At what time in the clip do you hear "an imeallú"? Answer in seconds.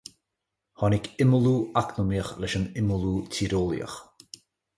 2.61-3.13